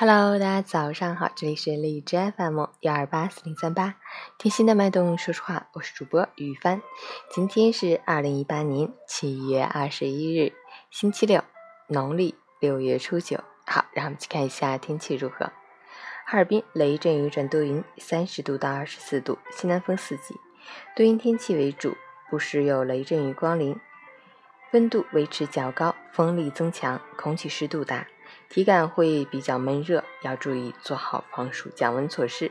[0.00, 3.96] Hello，大家早上好，这里是荔枝 FM 幺二八四零三八，
[4.38, 6.80] 贴心的脉动，说实话，我是主播雨帆。
[7.32, 10.52] 今天是二零一八年七月二十一日，
[10.88, 11.42] 星期六，
[11.88, 13.42] 农历六月初九。
[13.66, 15.46] 好，让我们去看一下天气如何。
[16.24, 20.36] 哈尔滨雷阵雨转多云，三十度到二十四度，西南风四级，
[20.94, 21.96] 多云天气为主，
[22.30, 23.76] 不时有雷阵雨光临，
[24.70, 28.06] 温度维持较高，风力增强，空气湿度大。
[28.50, 32.50] 体感会比较闷热，要注意做好防暑降温措施，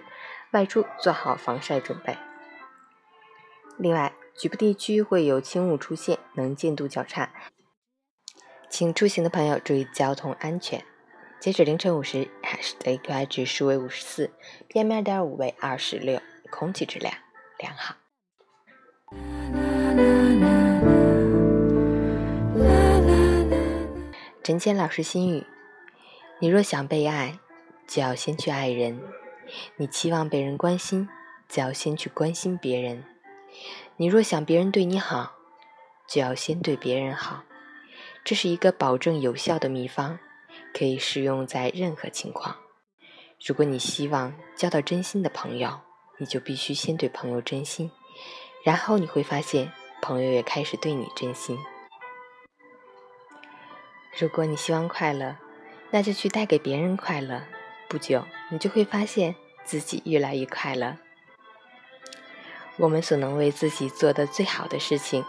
[0.52, 2.16] 外出做好防晒准备。
[3.78, 7.32] 另外，局部地区会有轻雾出现，能见度较差，
[8.70, 10.86] 请出行的朋友注意交通安全。
[11.40, 14.32] 截止凌晨五时，海市的 AQI 指数为五十四
[14.70, 16.22] ，PM 二点五为二十六，
[16.52, 17.14] 空气质量
[17.58, 17.96] 良好。
[24.44, 25.46] 陈谦老师心语。
[26.40, 27.40] 你若想被爱，
[27.88, 29.00] 就要先去爱人；
[29.78, 31.10] 你期望被人关心，
[31.50, 33.02] 就要先去关心别人；
[33.96, 35.34] 你若想别人对你好，
[36.08, 37.44] 就要先对别人好。
[38.24, 40.20] 这是一个保证有效的秘方，
[40.74, 42.58] 可以适用在任何情况。
[43.44, 45.80] 如果你希望交到真心的朋友，
[46.20, 47.90] 你就必须先对朋友真心，
[48.64, 49.72] 然后你会发现
[50.04, 51.58] 朋友也开始对你真心。
[54.20, 55.38] 如果你希望快乐，
[55.90, 57.44] 那就去带给别人快乐，
[57.88, 60.98] 不久你就会发现自己越来越快乐。
[62.78, 65.26] 我们所能为自己做的最好的事情，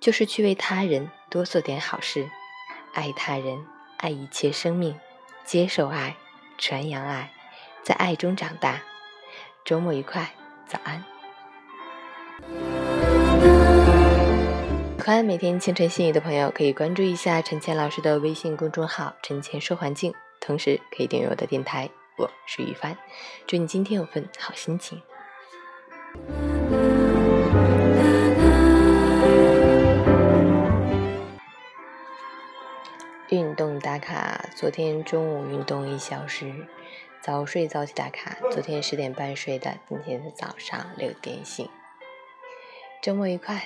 [0.00, 2.28] 就是去为他人多做点好事，
[2.94, 3.66] 爱他人，
[3.98, 4.98] 爱一切生命，
[5.44, 6.16] 接受爱，
[6.56, 7.32] 传扬爱，
[7.82, 8.80] 在爱中长大。
[9.64, 10.30] 周末愉快，
[10.66, 12.77] 早安。
[15.08, 21.88] 欢每天清晨心语的朋友可以关注一下陈倩老师的微信公众号“陈倩说环境”，同时可以订阅我的电台。
[22.18, 22.94] 我是于帆，
[23.46, 25.00] 祝你今天有份好心情。
[33.30, 36.52] 运动打卡：昨天中午运动一小时，
[37.22, 41.66] 早睡早起打卡：昨天十点半睡的，今天的早上六点醒。
[43.00, 43.64] 周末愉快。